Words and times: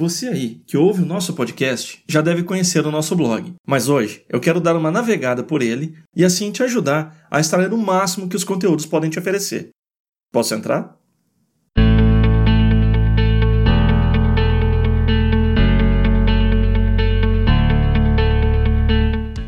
Você 0.00 0.28
aí 0.28 0.62
que 0.64 0.76
ouve 0.76 1.02
o 1.02 1.04
nosso 1.04 1.34
podcast 1.34 2.04
já 2.08 2.20
deve 2.20 2.44
conhecer 2.44 2.86
o 2.86 2.90
nosso 2.92 3.16
blog, 3.16 3.52
mas 3.66 3.88
hoje 3.88 4.24
eu 4.28 4.38
quero 4.38 4.60
dar 4.60 4.76
uma 4.76 4.92
navegada 4.92 5.42
por 5.42 5.60
ele 5.60 5.98
e 6.14 6.24
assim 6.24 6.52
te 6.52 6.62
ajudar 6.62 7.26
a 7.28 7.40
extrair 7.40 7.72
o 7.72 7.76
máximo 7.76 8.28
que 8.28 8.36
os 8.36 8.44
conteúdos 8.44 8.86
podem 8.86 9.10
te 9.10 9.18
oferecer. 9.18 9.70
Posso 10.32 10.54
entrar? 10.54 10.96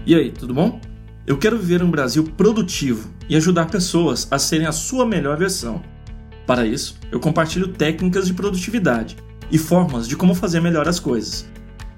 E 0.04 0.16
aí, 0.16 0.32
tudo 0.32 0.52
bom? 0.52 0.80
Eu 1.28 1.38
quero 1.38 1.56
viver 1.56 1.80
um 1.80 1.90
Brasil 1.92 2.24
produtivo 2.24 3.14
e 3.28 3.36
ajudar 3.36 3.70
pessoas 3.70 4.26
a 4.32 4.36
serem 4.36 4.66
a 4.66 4.72
sua 4.72 5.06
melhor 5.06 5.38
versão. 5.38 5.80
Para 6.44 6.66
isso, 6.66 6.98
eu 7.12 7.20
compartilho 7.20 7.68
técnicas 7.68 8.26
de 8.26 8.34
produtividade 8.34 9.16
e 9.50 9.58
formas 9.58 10.06
de 10.06 10.16
como 10.16 10.34
fazer 10.34 10.60
melhor 10.60 10.88
as 10.88 11.00
coisas. 11.00 11.46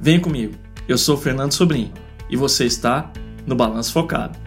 Vem 0.00 0.20
comigo, 0.20 0.54
eu 0.88 0.96
sou 0.96 1.16
Fernando 1.16 1.52
Sobrinho 1.52 1.92
e 2.28 2.36
você 2.36 2.64
está 2.64 3.12
no 3.46 3.54
Balanço 3.54 3.92
Focado. 3.92 4.38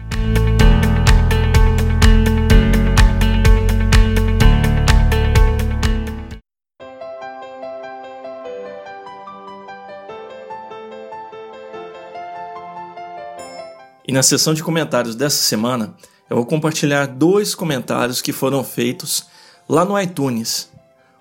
E 14.08 14.12
na 14.12 14.22
seção 14.22 14.54
de 14.54 14.62
comentários 14.62 15.16
dessa 15.16 15.42
semana, 15.42 15.94
eu 16.30 16.36
vou 16.36 16.46
compartilhar 16.46 17.06
dois 17.06 17.54
comentários 17.54 18.22
que 18.22 18.32
foram 18.32 18.62
feitos 18.62 19.26
lá 19.68 19.84
no 19.84 20.00
iTunes 20.00 20.70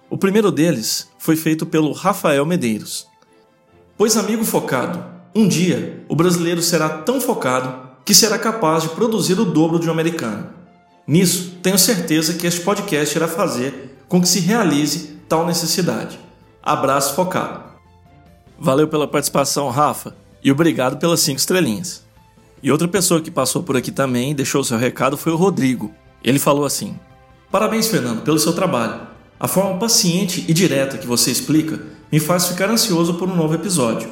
o 0.09 0.17
primeiro 0.17 0.51
deles 0.51 1.09
foi 1.17 1.35
feito 1.35 1.65
pelo 1.65 1.91
Rafael 1.91 2.45
Medeiros. 2.45 3.07
Pois, 3.97 4.15
amigo 4.17 4.43
focado, 4.43 5.03
um 5.33 5.47
dia 5.47 6.03
o 6.07 6.15
brasileiro 6.15 6.61
será 6.61 6.89
tão 6.89 7.19
focado 7.19 7.85
que 8.05 8.13
será 8.13 8.37
capaz 8.37 8.83
de 8.83 8.89
produzir 8.89 9.39
o 9.39 9.45
dobro 9.45 9.79
de 9.79 9.89
um 9.89 9.91
americano. 9.91 10.49
Nisso, 11.07 11.53
tenho 11.61 11.77
certeza 11.77 12.33
que 12.33 12.45
este 12.45 12.61
podcast 12.61 13.15
irá 13.17 13.27
fazer 13.27 13.97
com 14.07 14.21
que 14.21 14.27
se 14.27 14.39
realize 14.39 15.19
tal 15.27 15.45
necessidade. 15.45 16.19
Abraço 16.61 17.15
focado. 17.15 17.63
Valeu 18.57 18.87
pela 18.87 19.07
participação, 19.07 19.69
Rafa, 19.69 20.15
e 20.43 20.51
obrigado 20.51 20.97
pelas 20.97 21.19
cinco 21.19 21.39
estrelinhas. 21.39 22.05
E 22.61 22.71
outra 22.71 22.87
pessoa 22.87 23.21
que 23.21 23.29
passou 23.29 23.63
por 23.63 23.75
aqui 23.75 23.91
também 23.91 24.31
e 24.31 24.35
deixou 24.35 24.63
seu 24.63 24.77
recado 24.77 25.17
foi 25.17 25.31
o 25.31 25.35
Rodrigo. 25.35 25.93
Ele 26.23 26.39
falou 26.39 26.65
assim: 26.65 26.97
Parabéns, 27.51 27.87
Fernando, 27.87 28.21
pelo 28.21 28.39
seu 28.39 28.53
trabalho. 28.53 29.14
A 29.37 29.47
forma 29.49 29.77
paciente 29.77 30.45
e 30.47 30.53
direta 30.53 30.97
que 30.97 31.05
você 31.05 31.29
explica 31.29 31.79
me 32.09 32.19
faz 32.19 32.47
ficar 32.47 32.69
ansioso 32.69 33.15
por 33.15 33.29
um 33.29 33.35
novo 33.35 33.53
episódio. 33.53 34.09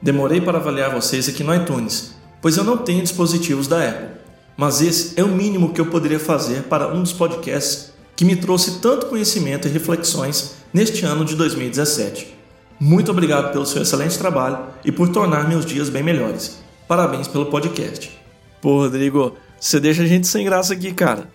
Demorei 0.00 0.40
para 0.40 0.58
avaliar 0.58 0.94
vocês 0.94 1.28
aqui 1.28 1.42
no 1.42 1.54
iTunes, 1.54 2.14
pois 2.40 2.56
eu 2.56 2.62
não 2.62 2.76
tenho 2.76 3.02
dispositivos 3.02 3.66
da 3.66 3.88
Apple, 3.88 4.08
mas 4.56 4.80
esse 4.80 5.18
é 5.18 5.24
o 5.24 5.28
mínimo 5.28 5.72
que 5.72 5.80
eu 5.80 5.86
poderia 5.86 6.20
fazer 6.20 6.62
para 6.64 6.88
um 6.88 7.02
dos 7.02 7.12
podcasts 7.12 7.92
que 8.14 8.24
me 8.24 8.36
trouxe 8.36 8.78
tanto 8.80 9.06
conhecimento 9.06 9.66
e 9.66 9.70
reflexões 9.70 10.54
neste 10.72 11.04
ano 11.04 11.24
de 11.24 11.34
2017. 11.34 12.32
Muito 12.78 13.10
obrigado 13.10 13.52
pelo 13.52 13.66
seu 13.66 13.82
excelente 13.82 14.16
trabalho 14.16 14.58
e 14.84 14.92
por 14.92 15.08
tornar 15.08 15.48
meus 15.48 15.66
dias 15.66 15.88
bem 15.88 16.04
melhores. 16.04 16.58
Parabéns 16.86 17.26
pelo 17.26 17.46
podcast. 17.46 18.16
Pô, 18.60 18.78
Rodrigo, 18.78 19.36
você 19.58 19.80
deixa 19.80 20.02
a 20.02 20.06
gente 20.06 20.26
sem 20.28 20.44
graça 20.44 20.72
aqui, 20.72 20.92
cara. 20.92 21.28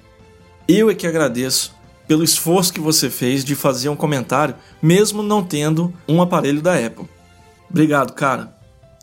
Eu 0.67 0.89
é 0.89 0.95
que 0.95 1.07
agradeço 1.07 1.76
pelo 2.07 2.23
esforço 2.23 2.73
que 2.73 2.79
você 2.79 3.09
fez 3.09 3.43
de 3.43 3.55
fazer 3.55 3.89
um 3.89 3.95
comentário, 3.95 4.55
mesmo 4.81 5.21
não 5.21 5.43
tendo 5.43 5.93
um 6.07 6.21
aparelho 6.21 6.61
da 6.61 6.73
Apple. 6.73 7.07
Obrigado, 7.69 8.13
cara. 8.13 8.55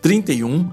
31 0.00 0.70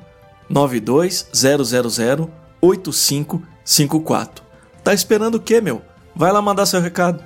92000 0.50 2.30
8554. 2.62 4.44
Tá 4.84 4.94
esperando 4.94 5.36
o 5.36 5.40
quê, 5.40 5.60
meu? 5.62 5.82
Vai 6.16 6.32
lá 6.32 6.42
mandar 6.42 6.66
seu 6.66 6.80
recado. 6.80 7.24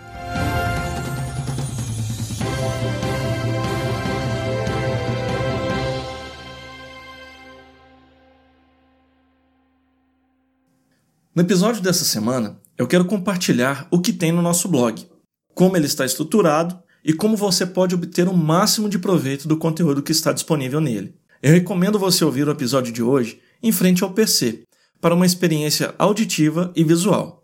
No 11.37 11.43
episódio 11.43 11.83
dessa 11.83 12.03
semana, 12.03 12.59
eu 12.79 12.87
quero 12.87 13.05
compartilhar 13.05 13.87
o 13.91 14.01
que 14.01 14.11
tem 14.11 14.31
no 14.31 14.41
nosso 14.41 14.67
blog, 14.67 15.07
como 15.53 15.77
ele 15.77 15.85
está 15.85 16.03
estruturado 16.03 16.81
e 17.05 17.13
como 17.13 17.37
você 17.37 17.63
pode 17.63 17.93
obter 17.93 18.27
o 18.27 18.35
máximo 18.35 18.89
de 18.89 18.97
proveito 18.97 19.47
do 19.47 19.55
conteúdo 19.55 20.01
que 20.01 20.11
está 20.11 20.33
disponível 20.33 20.81
nele. 20.81 21.13
Eu 21.43 21.53
recomendo 21.53 21.99
você 21.99 22.25
ouvir 22.25 22.47
o 22.47 22.51
episódio 22.51 22.91
de 22.91 23.03
hoje 23.03 23.39
em 23.61 23.71
frente 23.71 24.03
ao 24.03 24.13
PC, 24.13 24.63
para 24.99 25.13
uma 25.13 25.27
experiência 25.27 25.93
auditiva 25.99 26.73
e 26.75 26.83
visual. 26.83 27.43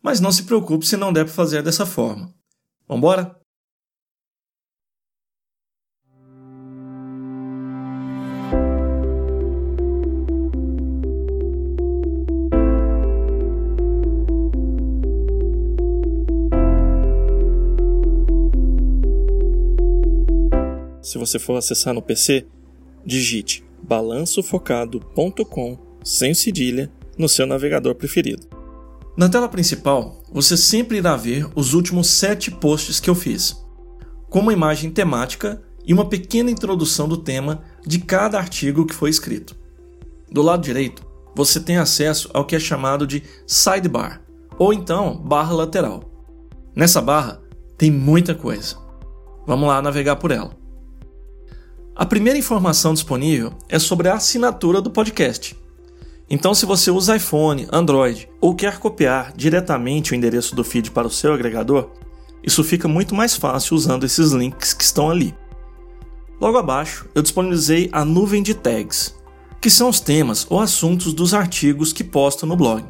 Mas 0.00 0.20
não 0.20 0.30
se 0.30 0.44
preocupe 0.44 0.86
se 0.86 0.96
não 0.96 1.12
der 1.12 1.24
para 1.24 1.34
fazer 1.34 1.64
dessa 1.64 1.84
forma. 1.84 2.32
Vambora? 2.88 3.41
Se 21.02 21.18
você 21.18 21.38
for 21.38 21.56
acessar 21.56 21.92
no 21.92 22.00
PC, 22.00 22.46
digite 23.04 23.64
balançofocado.com 23.82 25.76
sem 26.04 26.32
cedilha 26.32 26.90
no 27.18 27.28
seu 27.28 27.46
navegador 27.46 27.96
preferido. 27.96 28.46
Na 29.16 29.28
tela 29.28 29.48
principal, 29.48 30.22
você 30.32 30.56
sempre 30.56 30.98
irá 30.98 31.16
ver 31.16 31.48
os 31.54 31.74
últimos 31.74 32.06
sete 32.06 32.50
posts 32.50 33.00
que 33.00 33.10
eu 33.10 33.14
fiz, 33.14 33.62
com 34.30 34.38
uma 34.38 34.52
imagem 34.52 34.90
temática 34.90 35.60
e 35.84 35.92
uma 35.92 36.08
pequena 36.08 36.50
introdução 36.50 37.08
do 37.08 37.16
tema 37.16 37.62
de 37.84 37.98
cada 37.98 38.38
artigo 38.38 38.86
que 38.86 38.94
foi 38.94 39.10
escrito. 39.10 39.56
Do 40.30 40.40
lado 40.40 40.62
direito, 40.62 41.04
você 41.34 41.60
tem 41.60 41.76
acesso 41.76 42.30
ao 42.32 42.46
que 42.46 42.56
é 42.56 42.60
chamado 42.60 43.06
de 43.06 43.22
sidebar, 43.46 44.22
ou 44.58 44.72
então 44.72 45.16
barra 45.16 45.52
lateral. 45.52 46.04
Nessa 46.74 47.02
barra 47.02 47.42
tem 47.76 47.90
muita 47.90 48.34
coisa. 48.34 48.76
Vamos 49.46 49.68
lá 49.68 49.82
navegar 49.82 50.16
por 50.16 50.30
ela. 50.30 50.61
A 51.94 52.06
primeira 52.06 52.38
informação 52.38 52.94
disponível 52.94 53.52
é 53.68 53.78
sobre 53.78 54.08
a 54.08 54.14
assinatura 54.14 54.80
do 54.80 54.90
podcast. 54.90 55.54
Então, 56.28 56.54
se 56.54 56.64
você 56.64 56.90
usa 56.90 57.16
iPhone, 57.16 57.68
Android 57.70 58.30
ou 58.40 58.54
quer 58.54 58.78
copiar 58.78 59.34
diretamente 59.36 60.12
o 60.12 60.14
endereço 60.14 60.56
do 60.56 60.64
feed 60.64 60.90
para 60.90 61.06
o 61.06 61.10
seu 61.10 61.34
agregador, 61.34 61.90
isso 62.42 62.64
fica 62.64 62.88
muito 62.88 63.14
mais 63.14 63.36
fácil 63.36 63.76
usando 63.76 64.04
esses 64.04 64.32
links 64.32 64.72
que 64.72 64.82
estão 64.82 65.10
ali. 65.10 65.34
Logo 66.40 66.56
abaixo, 66.56 67.06
eu 67.14 67.20
disponibilizei 67.20 67.90
a 67.92 68.06
nuvem 68.06 68.42
de 68.42 68.54
tags, 68.54 69.14
que 69.60 69.68
são 69.68 69.90
os 69.90 70.00
temas 70.00 70.46
ou 70.48 70.60
assuntos 70.60 71.12
dos 71.12 71.34
artigos 71.34 71.92
que 71.92 72.02
posto 72.02 72.46
no 72.46 72.56
blog. 72.56 72.86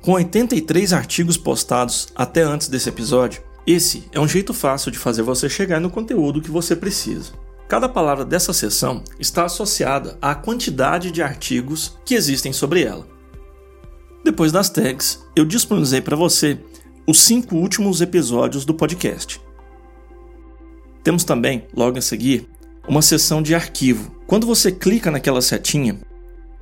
Com 0.00 0.12
83 0.12 0.94
artigos 0.94 1.36
postados 1.36 2.08
até 2.14 2.40
antes 2.40 2.68
desse 2.68 2.88
episódio, 2.88 3.42
esse 3.66 4.04
é 4.12 4.18
um 4.18 4.26
jeito 4.26 4.54
fácil 4.54 4.90
de 4.90 4.98
fazer 4.98 5.22
você 5.22 5.46
chegar 5.46 5.78
no 5.78 5.90
conteúdo 5.90 6.40
que 6.40 6.50
você 6.50 6.74
precisa. 6.74 7.43
Cada 7.68 7.88
palavra 7.88 8.24
dessa 8.24 8.52
seção 8.52 9.02
está 9.18 9.44
associada 9.44 10.18
à 10.20 10.34
quantidade 10.34 11.10
de 11.10 11.22
artigos 11.22 11.98
que 12.04 12.14
existem 12.14 12.52
sobre 12.52 12.82
ela. 12.82 13.06
Depois 14.22 14.52
das 14.52 14.68
tags, 14.68 15.22
eu 15.34 15.44
disponibilizei 15.44 16.00
para 16.00 16.16
você 16.16 16.58
os 17.06 17.22
cinco 17.22 17.56
últimos 17.56 18.00
episódios 18.00 18.64
do 18.64 18.74
podcast. 18.74 19.40
Temos 21.02 21.24
também, 21.24 21.66
logo 21.74 21.98
a 21.98 22.02
seguir, 22.02 22.48
uma 22.88 23.02
seção 23.02 23.42
de 23.42 23.54
arquivo. 23.54 24.14
Quando 24.26 24.46
você 24.46 24.70
clica 24.70 25.10
naquela 25.10 25.42
setinha, 25.42 26.00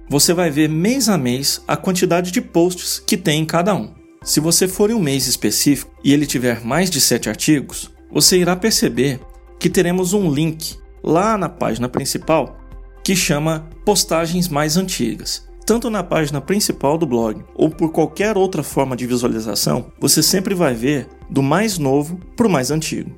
você 0.08 0.34
vai 0.34 0.50
ver 0.50 0.69
mês 0.69 1.08
a 1.08 1.16
mês 1.16 1.62
a 1.66 1.76
quantidade 1.76 2.31
de 2.31 2.40
posts 2.40 2.98
que 2.98 3.16
tem 3.16 3.40
em 3.40 3.46
cada 3.46 3.75
um. 3.75 3.94
Se 4.22 4.40
você 4.40 4.69
for 4.69 4.90
em 4.90 4.94
um 4.94 5.00
mês 5.00 5.26
específico 5.26 5.93
e 6.02 6.12
ele 6.12 6.26
tiver 6.26 6.64
mais 6.64 6.90
de 6.90 7.00
sete 7.00 7.28
artigos, 7.28 7.90
você 8.10 8.38
irá 8.38 8.55
perceber 8.55 9.20
que 9.58 9.70
teremos 9.70 10.12
um 10.12 10.32
link 10.32 10.76
lá 11.02 11.37
na 11.37 11.49
página 11.49 11.88
principal 11.88 12.58
que 13.02 13.16
chama 13.16 13.69
Postagens 13.84 14.49
Mais 14.49 14.76
Antigas. 14.76 15.49
Tanto 15.66 15.90
na 15.90 16.02
página 16.02 16.40
principal 16.40 16.99
do 16.99 17.06
blog 17.06 17.43
ou 17.54 17.70
por 17.70 17.90
qualquer 17.93 18.37
outra 18.37 18.62
forma 18.62 18.96
de 18.96 19.06
visualização, 19.06 19.93
você 19.99 20.22
sempre 20.22 20.54
vai 20.54 20.75
ver 20.75 21.08
do 21.31 21.43
mais 21.43 21.78
novo 21.78 22.19
para 22.37 22.46
o 22.46 22.50
mais 22.50 22.70
antigo. 22.70 23.10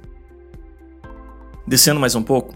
Descendo 1.67 2.01
mais 2.01 2.15
um 2.15 2.23
pouco, 2.23 2.55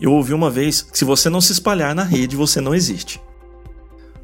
Eu 0.00 0.12
ouvi 0.12 0.32
uma 0.32 0.50
vez 0.50 0.82
que 0.82 0.96
se 0.96 1.04
você 1.04 1.28
não 1.28 1.40
se 1.40 1.52
espalhar 1.52 1.94
na 1.94 2.04
rede, 2.04 2.36
você 2.36 2.60
não 2.60 2.74
existe. 2.74 3.20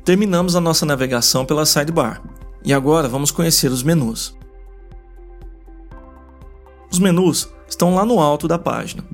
Terminamos 0.04 0.54
a 0.54 0.60
nossa 0.60 0.84
navegação 0.84 1.46
pela 1.46 1.66
sidebar 1.66 2.22
e 2.64 2.72
agora 2.72 3.08
vamos 3.08 3.30
conhecer 3.30 3.70
os 3.70 3.82
menus. 3.82 4.36
Os 6.90 6.98
menus 6.98 7.48
estão 7.66 7.94
lá 7.94 8.04
no 8.04 8.20
alto 8.20 8.46
da 8.46 8.58
página. 8.58 9.04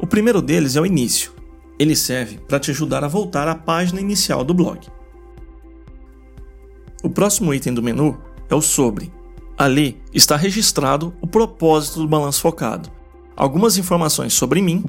O 0.00 0.06
primeiro 0.06 0.40
deles 0.42 0.74
é 0.74 0.80
o 0.80 0.86
início. 0.86 1.32
Ele 1.78 1.94
serve 1.94 2.38
para 2.38 2.58
te 2.58 2.70
ajudar 2.70 3.04
a 3.04 3.08
voltar 3.08 3.46
à 3.46 3.54
página 3.54 4.00
inicial 4.00 4.42
do 4.42 4.52
blog. 4.52 4.86
O 7.02 7.08
próximo 7.08 7.54
item 7.54 7.72
do 7.72 7.82
menu 7.82 8.18
é 8.48 8.54
o 8.54 8.60
sobre, 8.60 9.12
Ali 9.60 10.00
está 10.10 10.36
registrado 10.36 11.14
o 11.20 11.26
propósito 11.26 12.00
do 12.00 12.08
balanço 12.08 12.40
focado, 12.40 12.90
algumas 13.36 13.76
informações 13.76 14.32
sobre 14.32 14.62
mim, 14.62 14.82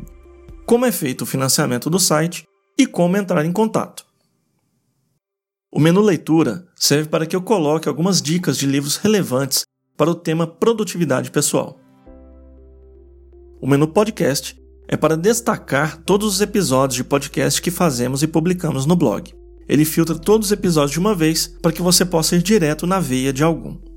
como 0.65 0.85
é 0.85 0.93
feito 0.93 1.23
o 1.23 1.25
financiamento 1.25 1.89
do 1.89 1.99
site 1.99 2.47
e 2.79 2.87
como 2.87 3.17
entrar 3.17 3.43
em 3.43 3.51
contato. 3.51 4.05
O 5.69 5.77
menu 5.77 5.99
Leitura 5.99 6.65
serve 6.73 7.09
para 7.09 7.25
que 7.25 7.35
eu 7.35 7.41
coloque 7.41 7.89
algumas 7.89 8.21
dicas 8.21 8.57
de 8.57 8.65
livros 8.65 8.95
relevantes 8.95 9.65
para 9.97 10.09
o 10.09 10.15
tema 10.15 10.47
produtividade 10.47 11.31
pessoal. 11.31 11.77
O 13.59 13.67
menu 13.67 13.89
Podcast 13.89 14.57
é 14.87 14.95
para 14.95 15.17
destacar 15.17 15.97
todos 15.97 16.35
os 16.35 16.39
episódios 16.39 16.95
de 16.95 17.03
podcast 17.03 17.61
que 17.61 17.71
fazemos 17.71 18.23
e 18.23 18.27
publicamos 18.27 18.85
no 18.85 18.95
blog. 18.95 19.33
Ele 19.67 19.83
filtra 19.83 20.17
todos 20.17 20.47
os 20.47 20.51
episódios 20.53 20.91
de 20.91 20.99
uma 20.99 21.13
vez 21.13 21.57
para 21.61 21.73
que 21.73 21.81
você 21.81 22.05
possa 22.05 22.37
ir 22.37 22.41
direto 22.41 22.87
na 22.87 23.01
veia 23.01 23.33
de 23.33 23.43
algum. 23.43 23.90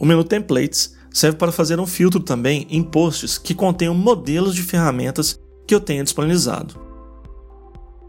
O 0.00 0.06
menu 0.06 0.24
Templates 0.24 0.96
serve 1.12 1.36
para 1.36 1.52
fazer 1.52 1.78
um 1.78 1.86
filtro 1.86 2.20
também 2.20 2.66
em 2.70 2.82
posts 2.82 3.36
que 3.36 3.54
contenham 3.54 3.94
modelos 3.94 4.54
de 4.54 4.62
ferramentas 4.62 5.38
que 5.66 5.74
eu 5.74 5.80
tenha 5.80 6.02
disponibilizado. 6.02 6.74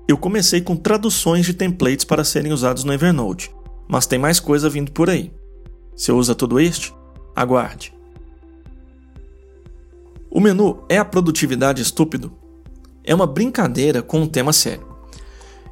Eu 0.08 0.18
comecei 0.18 0.62
com 0.62 0.78
traduções 0.78 1.46
de 1.46 1.54
templates 1.54 2.06
para 2.06 2.24
serem 2.24 2.54
usados 2.54 2.86
no 2.86 2.94
Evernote, 2.94 3.54
mas 3.90 4.06
tem 4.06 4.18
mais 4.18 4.40
coisa 4.40 4.70
vindo 4.70 4.94
por 4.94 5.10
aí. 5.10 5.34
Se 5.94 6.14
usa 6.14 6.34
tudo 6.34 6.62
este? 6.62 6.94
Aguarde. 7.36 7.94
O 10.30 10.40
menu 10.40 10.86
É 10.88 10.98
a 10.98 11.04
Produtividade 11.04 11.82
Estúpido? 11.82 12.32
É 13.04 13.14
uma 13.14 13.28
brincadeira 13.28 14.02
com 14.02 14.22
um 14.22 14.28
tema 14.28 14.54
sério. 14.54 14.88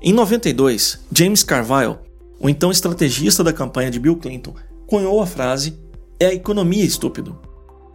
Em 0.01 0.11
92, 0.11 0.99
James 1.13 1.43
Carville, 1.43 1.97
o 2.41 2.49
então 2.49 2.71
estrategista 2.71 3.41
da 3.41 3.53
campanha 3.53 3.89
de 3.89 3.99
Bill 3.99 4.17
Clinton, 4.17 4.53
cunhou 4.85 5.21
a 5.21 5.25
frase 5.25 5.79
é 6.19 6.27
a 6.27 6.33
economia 6.33 6.83
estúpido, 6.83 7.39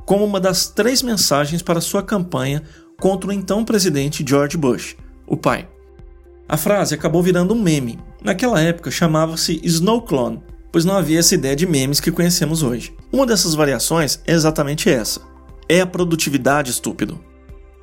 como 0.06 0.24
uma 0.24 0.40
das 0.40 0.66
três 0.66 1.02
mensagens 1.02 1.62
para 1.62 1.80
sua 1.80 2.02
campanha 2.02 2.62
contra 2.98 3.30
o 3.30 3.32
então 3.32 3.64
presidente 3.64 4.24
George 4.26 4.56
Bush, 4.56 4.96
o 5.26 5.36
pai. 5.36 5.68
A 6.48 6.56
frase 6.56 6.94
acabou 6.94 7.22
virando 7.22 7.54
um 7.54 7.62
meme. 7.62 7.98
Naquela 8.22 8.60
época 8.60 8.90
chamava-se 8.90 9.60
Snow 9.64 10.02
Clone, 10.02 10.42
pois 10.70 10.84
não 10.84 10.96
havia 10.96 11.20
essa 11.20 11.34
ideia 11.34 11.56
de 11.56 11.66
memes 11.66 12.00
que 12.00 12.12
conhecemos 12.12 12.62
hoje. 12.62 12.94
Uma 13.12 13.26
dessas 13.26 13.54
variações 13.54 14.20
é 14.26 14.32
exatamente 14.32 14.90
essa: 14.90 15.20
é 15.68 15.80
a 15.80 15.86
produtividade 15.86 16.70
estúpido. 16.70 17.18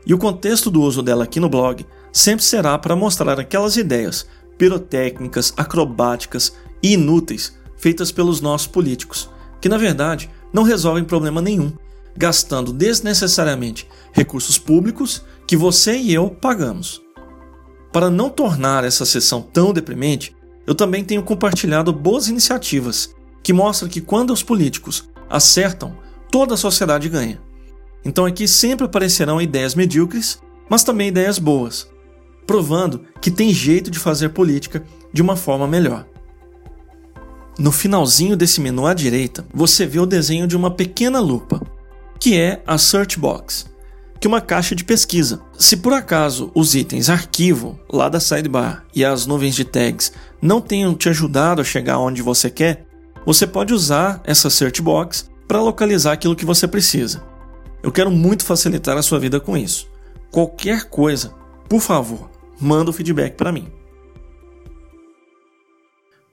E 0.06 0.14
o 0.14 0.18
contexto 0.18 0.70
do 0.70 0.82
uso 0.82 1.02
dela 1.02 1.24
aqui 1.24 1.40
no 1.40 1.50
blog 1.50 1.86
sempre 2.12 2.44
será 2.44 2.78
para 2.78 2.96
mostrar 2.96 3.40
aquelas 3.40 3.78
ideias 3.78 4.28
pirotécnicas, 4.58 5.54
acrobáticas 5.58 6.54
e 6.84 6.94
inúteis 6.94 7.56
feitas 7.78 8.12
pelos 8.12 8.42
nossos 8.42 8.68
políticos, 8.68 9.30
que 9.62 9.70
na 9.70 9.78
verdade 9.78 10.30
não 10.52 10.64
resolvem 10.64 11.04
problema 11.04 11.42
nenhum, 11.42 11.72
gastando 12.18 12.74
desnecessariamente 12.74 13.88
recursos 14.12 14.58
públicos 14.58 15.24
que 15.48 15.56
você 15.56 15.96
e 15.96 16.14
eu 16.14 16.30
pagamos. 16.30 17.02
Para 17.94 18.10
não 18.10 18.30
tornar 18.30 18.84
essa 18.84 19.06
sessão 19.06 19.42
tão 19.42 19.72
deprimente, 19.72 20.36
eu 20.66 20.74
também 20.74 21.04
tenho 21.04 21.24
compartilhado 21.24 21.94
boas 21.94 22.28
iniciativas 22.28 23.14
que 23.44 23.54
mostram 23.54 23.90
que 23.90 24.02
quando 24.02 24.32
os 24.32 24.44
políticos 24.44 25.10
acertam, 25.30 25.96
toda 26.32 26.54
a 26.54 26.58
sociedade 26.58 27.10
ganha. 27.10 27.42
Então 28.04 28.26
aqui 28.26 28.48
sempre 28.48 28.86
aparecerão 28.86 29.42
ideias 29.42 29.76
medíocres, 29.76 30.42
mas 30.70 30.84
também 30.84 31.10
ideias 31.10 31.38
boas, 31.38 31.88
provando 32.48 33.02
que 33.20 33.30
tem 33.30 33.54
jeito 33.54 33.92
de 33.92 34.00
fazer 34.00 34.30
política 34.30 34.84
de 35.12 35.22
uma 35.22 35.36
forma 35.36 35.68
melhor. 35.68 36.06
No 37.62 37.72
finalzinho 37.72 38.36
desse 38.36 38.60
menu 38.60 38.88
à 38.88 38.94
direita, 38.96 39.46
você 39.54 39.86
vê 39.86 40.00
o 40.00 40.06
desenho 40.08 40.48
de 40.48 40.58
uma 40.58 40.72
pequena 40.72 41.20
lupa, 41.20 41.62
que 42.20 42.36
é 42.36 42.60
a 42.66 42.76
Search 42.76 43.20
Box, 43.20 43.68
que 44.20 44.26
é 44.26 44.28
uma 44.28 44.42
caixa 44.42 44.74
de 44.74 44.84
pesquisa. 44.84 45.44
Se 45.60 45.78
por 45.78 45.94
acaso 45.94 46.50
os 46.56 46.74
itens 46.74 47.08
arquivo 47.08 47.80
lá 47.88 48.10
da 48.10 48.20
sidebar 48.20 48.84
e 48.96 49.06
as 49.06 49.28
nuvens 49.28 49.54
de 49.54 49.64
tags 49.64 50.12
não 50.42 50.60
tenham 50.60 50.96
te 50.96 51.08
ajudado 51.08 51.62
a 51.62 51.64
chegar 51.64 52.00
onde 52.00 52.24
você 52.24 52.50
quer, 52.50 52.84
você 53.28 53.46
pode 53.46 53.76
usar 53.76 54.24
essa 54.24 54.50
Search 54.50 54.82
Box 54.82 55.30
para 55.48 55.62
localizar 55.62 56.14
aquilo 56.14 56.36
que 56.36 56.46
você 56.46 56.68
precisa. 56.68 57.24
Eu 57.84 57.92
quero 57.92 58.10
muito 58.10 58.44
facilitar 58.44 58.98
a 58.98 59.04
sua 59.04 59.20
vida 59.20 59.40
com 59.40 59.56
isso. 59.56 59.88
Qualquer 60.32 60.86
coisa 60.86 61.32
por 61.70 61.80
favor, 61.80 62.28
manda 62.60 62.90
o 62.90 62.94
feedback 62.94 63.36
para 63.36 63.52
mim. 63.52 63.72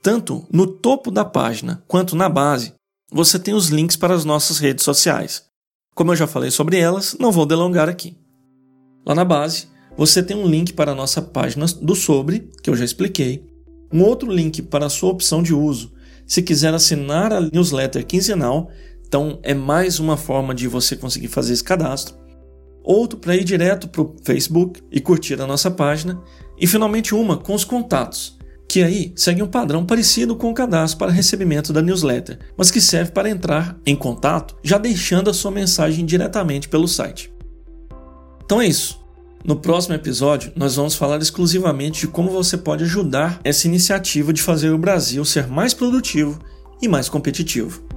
Tanto 0.09 0.47
no 0.51 0.67
topo 0.67 1.11
da 1.11 1.23
página 1.23 1.85
quanto 1.87 2.17
na 2.17 2.31
base, 2.31 2.73
você 3.13 3.39
tem 3.39 3.53
os 3.53 3.69
links 3.69 3.95
para 3.95 4.15
as 4.15 4.25
nossas 4.25 4.57
redes 4.59 4.83
sociais. 4.83 5.43
Como 5.95 6.13
eu 6.13 6.17
já 6.17 6.27
falei 6.27 6.51
sobre 6.51 6.79
elas, 6.79 7.15
não 7.21 7.31
vou 7.31 7.45
delongar 7.45 7.91
aqui. 7.91 8.17
Lá 9.05 9.15
na 9.15 9.23
base, 9.23 9.69
você 9.99 10.23
tem 10.23 10.35
um 10.35 10.47
link 10.47 10.73
para 10.73 10.93
a 10.93 10.95
nossa 10.95 11.21
página 11.21 11.67
do 11.83 11.95
Sobre, 11.95 12.51
que 12.63 12.71
eu 12.71 12.75
já 12.75 12.87
expliquei, 12.87 13.45
um 13.93 14.03
outro 14.03 14.33
link 14.33 14.63
para 14.63 14.87
a 14.87 14.89
sua 14.89 15.11
opção 15.11 15.43
de 15.43 15.53
uso. 15.53 15.93
Se 16.27 16.41
quiser 16.41 16.73
assinar 16.73 17.31
a 17.31 17.43
newsletter 17.43 18.07
quinzenal, 18.07 18.71
então 19.07 19.39
é 19.43 19.53
mais 19.53 20.01
uma 20.01 20.17
forma 20.17 20.55
de 20.55 20.67
você 20.69 20.97
conseguir 20.97 21.29
fazer 21.29 21.53
esse 21.53 21.63
cadastro. 21.65 22.15
Outro 22.83 23.19
para 23.19 23.37
ir 23.37 23.45
direto 23.45 23.87
para 23.87 24.01
o 24.01 24.17
Facebook 24.25 24.83
e 24.91 25.03
curtir 25.03 25.39
a 25.39 25.47
nossa 25.47 25.71
página. 25.71 26.19
E 26.59 26.67
finalmente 26.67 27.15
uma 27.15 27.37
com 27.37 27.55
os 27.55 27.63
contatos, 27.63 28.38
que 28.69 28.83
aí 28.83 29.13
segue 29.17 29.43
um 29.43 29.47
padrão 29.47 29.87
parecido 29.87 30.37
com 30.37 30.51
o 30.51 30.55
cadastro 30.55 30.99
para 30.99 31.11
recebimento 31.11 31.73
da 31.73 31.81
newsletter, 31.81 32.39
mas 32.57 32.71
que 32.71 32.81
serve 32.81 33.13
para 33.13 33.31
entrar 33.31 33.79
em 33.87 33.97
contato 33.97 34.57
já 34.63 34.77
deixando 34.77 35.31
a 35.31 35.35
sua 35.35 35.51
mensagem 35.51 36.05
diretamente 36.05 36.69
pelo 36.69 36.87
site. 36.87 37.33
Então 38.45 38.61
é 38.61 38.67
isso. 38.67 38.99
No 39.45 39.57
próximo 39.57 39.95
episódio, 39.95 40.53
nós 40.55 40.77
vamos 40.77 40.95
falar 40.95 41.19
exclusivamente 41.19 42.01
de 42.01 42.09
como 42.09 42.31
você 42.31 42.59
pode 42.59 42.85
ajudar 42.85 43.41
essa 43.43 43.67
iniciativa 43.67 44.33
de 44.33 44.43
fazer 44.43 44.71
o 44.71 44.79
Brasil 44.79 45.25
ser 45.25 45.47
mais 45.47 45.73
produtivo 45.73 46.39
e 46.83 46.89
mais 46.89 47.09
competitivo. 47.09 47.88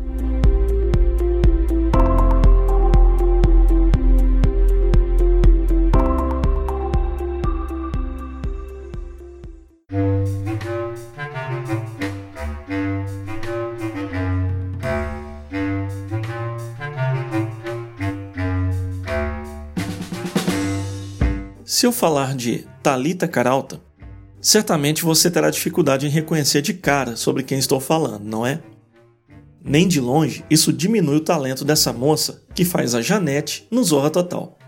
Se 21.82 21.88
eu 21.88 21.92
falar 21.92 22.36
de 22.36 22.68
Talita 22.84 23.28
Caralta, 23.28 23.82
certamente 24.40 25.04
você 25.04 25.32
terá 25.32 25.50
dificuldade 25.50 26.06
em 26.06 26.12
reconhecer 26.12 26.62
de 26.62 26.76
cara 26.76 27.16
sobre 27.16 27.42
quem 27.42 27.58
estou 27.58 27.80
falando, 27.80 28.24
não 28.24 28.46
é? 28.46 28.62
Nem 29.66 29.88
de 29.88 30.00
longe 30.00 30.46
isso 30.48 30.72
diminui 30.72 31.16
o 31.16 31.22
talento 31.22 31.66
dessa 31.66 31.92
moça 31.92 32.44
que 32.54 32.64
faz 32.64 32.94
a 32.94 33.02
Janete 33.02 33.68
no 33.72 33.84
Zorra 33.84 34.12
Total. 34.12 34.60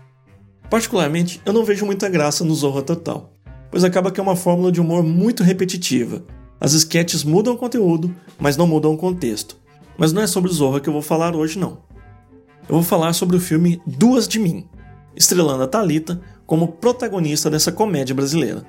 Particularmente, 0.68 1.40
eu 1.46 1.52
não 1.52 1.64
vejo 1.64 1.86
muita 1.86 2.08
graça 2.08 2.44
no 2.44 2.52
Zorra 2.52 2.82
Total, 2.82 3.32
pois 3.70 3.84
acaba 3.84 4.10
que 4.10 4.18
é 4.18 4.22
uma 4.24 4.34
fórmula 4.34 4.72
de 4.72 4.80
humor 4.80 5.04
muito 5.04 5.44
repetitiva. 5.44 6.24
As 6.60 6.72
sketches 6.72 7.22
mudam 7.22 7.54
o 7.54 7.58
conteúdo, 7.58 8.12
mas 8.40 8.56
não 8.56 8.66
mudam 8.66 8.92
o 8.92 8.98
contexto. 8.98 9.56
Mas 9.96 10.12
não 10.12 10.20
é 10.20 10.26
sobre 10.26 10.50
o 10.50 10.52
Zorra 10.52 10.80
que 10.80 10.88
eu 10.88 10.92
vou 10.92 11.00
falar 11.00 11.36
hoje, 11.36 11.60
não. 11.60 11.84
Eu 12.68 12.74
vou 12.74 12.82
falar 12.82 13.12
sobre 13.12 13.36
o 13.36 13.40
filme 13.40 13.80
Duas 13.86 14.26
de 14.26 14.40
Mim, 14.40 14.68
estrelando 15.14 15.62
a 15.62 15.68
Talita 15.68 16.20
como 16.46 16.68
protagonista 16.68 17.50
dessa 17.50 17.72
comédia 17.72 18.14
brasileira. 18.14 18.64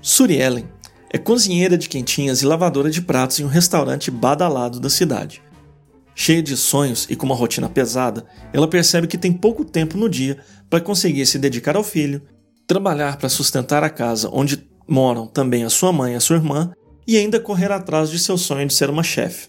Suri 0.00 0.36
Ellen 0.36 0.68
é 1.12 1.18
cozinheira 1.18 1.78
de 1.78 1.88
quentinhas 1.88 2.42
e 2.42 2.46
lavadora 2.46 2.90
de 2.90 3.02
pratos 3.02 3.38
em 3.38 3.44
um 3.44 3.48
restaurante 3.48 4.10
badalado 4.10 4.80
da 4.80 4.90
cidade. 4.90 5.42
Cheia 6.14 6.42
de 6.42 6.56
sonhos 6.56 7.06
e 7.08 7.16
com 7.16 7.26
uma 7.26 7.34
rotina 7.34 7.68
pesada, 7.68 8.24
ela 8.52 8.68
percebe 8.68 9.06
que 9.06 9.16
tem 9.16 9.32
pouco 9.32 9.64
tempo 9.64 9.96
no 9.96 10.08
dia 10.08 10.38
para 10.68 10.80
conseguir 10.80 11.24
se 11.26 11.38
dedicar 11.38 11.76
ao 11.76 11.84
filho, 11.84 12.22
trabalhar 12.66 13.16
para 13.16 13.28
sustentar 13.28 13.84
a 13.84 13.90
casa 13.90 14.28
onde 14.32 14.66
moram 14.88 15.26
também 15.26 15.64
a 15.64 15.70
sua 15.70 15.92
mãe 15.92 16.14
e 16.14 16.16
a 16.16 16.20
sua 16.20 16.36
irmã 16.36 16.72
e 17.06 17.16
ainda 17.16 17.40
correr 17.40 17.70
atrás 17.70 18.10
de 18.10 18.18
seu 18.18 18.36
sonho 18.36 18.66
de 18.66 18.74
ser 18.74 18.90
uma 18.90 19.02
chefe. 19.02 19.48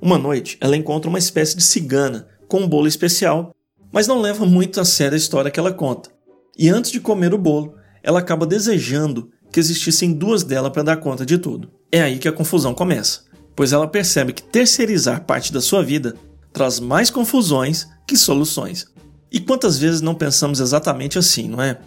Uma 0.00 0.18
noite, 0.18 0.56
ela 0.60 0.76
encontra 0.76 1.08
uma 1.08 1.18
espécie 1.18 1.56
de 1.56 1.62
cigana 1.62 2.28
com 2.46 2.60
um 2.60 2.68
bolo 2.68 2.86
especial 2.86 3.52
mas 3.98 4.06
não 4.06 4.20
leva 4.20 4.46
muito 4.46 4.80
a 4.80 4.84
sério 4.84 5.14
a 5.14 5.18
história 5.18 5.50
que 5.50 5.58
ela 5.58 5.72
conta. 5.72 6.08
E 6.56 6.68
antes 6.68 6.92
de 6.92 7.00
comer 7.00 7.34
o 7.34 7.36
bolo, 7.36 7.74
ela 8.00 8.20
acaba 8.20 8.46
desejando 8.46 9.28
que 9.50 9.58
existissem 9.58 10.12
duas 10.12 10.44
dela 10.44 10.70
para 10.70 10.84
dar 10.84 10.98
conta 10.98 11.26
de 11.26 11.36
tudo. 11.36 11.68
É 11.90 12.00
aí 12.02 12.16
que 12.20 12.28
a 12.28 12.32
confusão 12.32 12.72
começa, 12.72 13.22
pois 13.56 13.72
ela 13.72 13.88
percebe 13.88 14.32
que 14.32 14.40
terceirizar 14.40 15.24
parte 15.24 15.52
da 15.52 15.60
sua 15.60 15.82
vida 15.82 16.14
traz 16.52 16.78
mais 16.78 17.10
confusões 17.10 17.88
que 18.06 18.16
soluções. 18.16 18.86
E 19.32 19.40
quantas 19.40 19.80
vezes 19.80 20.00
não 20.00 20.14
pensamos 20.14 20.60
exatamente 20.60 21.18
assim, 21.18 21.48
não 21.48 21.60
é? 21.60 21.80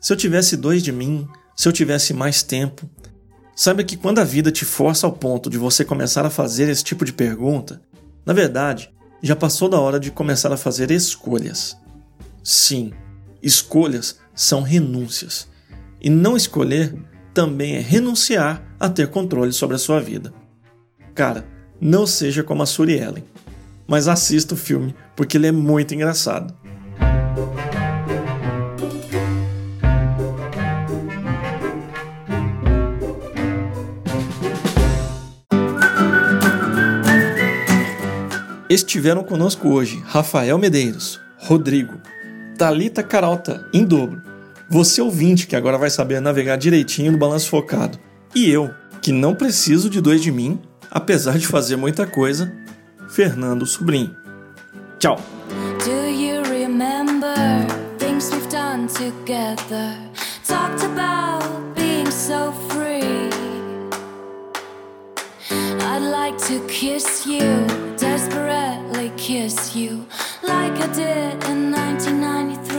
Se 0.00 0.12
eu 0.12 0.16
tivesse 0.16 0.56
dois 0.56 0.84
de 0.84 0.92
mim, 0.92 1.26
se 1.56 1.66
eu 1.66 1.72
tivesse 1.72 2.14
mais 2.14 2.44
tempo. 2.44 2.88
Saiba 3.56 3.82
que 3.82 3.96
quando 3.96 4.20
a 4.20 4.24
vida 4.24 4.52
te 4.52 4.64
força 4.64 5.04
ao 5.04 5.12
ponto 5.12 5.50
de 5.50 5.58
você 5.58 5.84
começar 5.84 6.24
a 6.24 6.30
fazer 6.30 6.68
esse 6.68 6.84
tipo 6.84 7.04
de 7.04 7.12
pergunta, 7.12 7.82
na 8.24 8.32
verdade, 8.32 8.94
já 9.22 9.34
passou 9.34 9.68
da 9.68 9.80
hora 9.80 9.98
de 9.98 10.10
começar 10.10 10.52
a 10.52 10.56
fazer 10.56 10.90
escolhas. 10.90 11.76
Sim, 12.42 12.92
escolhas 13.42 14.18
são 14.34 14.62
renúncias. 14.62 15.48
E 16.00 16.10
não 16.10 16.36
escolher 16.36 16.94
também 17.32 17.76
é 17.76 17.80
renunciar 17.80 18.62
a 18.78 18.88
ter 18.88 19.08
controle 19.08 19.52
sobre 19.52 19.76
a 19.76 19.78
sua 19.78 20.00
vida. 20.00 20.32
Cara, 21.14 21.46
não 21.80 22.06
seja 22.06 22.42
como 22.42 22.62
a 22.62 22.66
Suri 22.66 22.94
Ellen, 22.94 23.24
mas 23.86 24.08
assista 24.08 24.54
o 24.54 24.56
filme 24.56 24.94
porque 25.14 25.36
ele 25.36 25.46
é 25.46 25.52
muito 25.52 25.94
engraçado. 25.94 26.54
Estiveram 38.68 39.22
conosco 39.22 39.68
hoje 39.68 40.02
Rafael 40.04 40.58
Medeiros, 40.58 41.20
Rodrigo, 41.38 42.00
Talita 42.58 43.00
Caralta, 43.00 43.64
em 43.72 43.84
dobro, 43.84 44.20
você 44.68 45.00
ouvinte 45.00 45.46
que 45.46 45.54
agora 45.54 45.78
vai 45.78 45.88
saber 45.88 46.20
navegar 46.20 46.56
direitinho 46.56 47.12
no 47.12 47.18
balanço 47.18 47.48
focado, 47.48 47.96
e 48.34 48.50
eu, 48.50 48.74
que 49.00 49.12
não 49.12 49.36
preciso 49.36 49.88
de 49.88 50.00
dois 50.00 50.20
de 50.20 50.32
mim, 50.32 50.60
apesar 50.90 51.38
de 51.38 51.46
fazer 51.46 51.76
muita 51.76 52.08
coisa, 52.08 52.52
Fernando 53.08 53.64
Sobrinho. 53.64 54.16
Tchau! 54.98 55.20
Things 57.98 58.30
we've 58.30 58.48
done 58.50 58.88
together? 58.88 59.96
Talked 60.44 60.84
about 60.84 61.74
being 61.74 62.10
so 62.10 62.52
free. 62.68 62.75
like 66.10 66.38
to 66.46 66.66
kiss 66.68 67.26
you, 67.26 67.66
desperately 67.96 69.12
kiss 69.16 69.74
you, 69.74 70.06
like 70.42 70.72
I 70.72 70.86
did 70.92 71.44
in 71.44 71.72
1993. 71.72 72.75